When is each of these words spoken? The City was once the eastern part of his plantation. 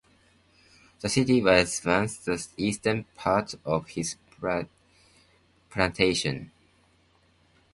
The 1.01 1.09
City 1.09 1.43
was 1.43 1.85
once 1.85 2.17
the 2.17 2.43
eastern 2.57 3.03
part 3.15 3.53
of 3.63 3.87
his 3.89 4.15
plantation. 5.69 6.51